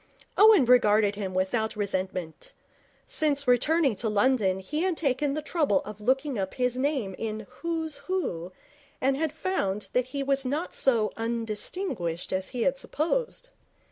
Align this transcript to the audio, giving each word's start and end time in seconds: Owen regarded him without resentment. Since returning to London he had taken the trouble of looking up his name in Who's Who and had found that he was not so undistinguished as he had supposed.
Owen 0.35 0.65
regarded 0.65 1.13
him 1.13 1.35
without 1.35 1.75
resentment. 1.75 2.53
Since 3.05 3.47
returning 3.47 3.93
to 3.97 4.09
London 4.09 4.57
he 4.57 4.81
had 4.81 4.97
taken 4.97 5.35
the 5.35 5.43
trouble 5.43 5.83
of 5.85 6.01
looking 6.01 6.39
up 6.39 6.55
his 6.55 6.75
name 6.75 7.13
in 7.19 7.45
Who's 7.61 7.97
Who 8.07 8.51
and 8.99 9.15
had 9.15 9.31
found 9.31 9.91
that 9.93 10.05
he 10.05 10.23
was 10.23 10.43
not 10.43 10.73
so 10.73 11.11
undistinguished 11.17 12.33
as 12.33 12.47
he 12.47 12.63
had 12.63 12.79
supposed. 12.79 13.49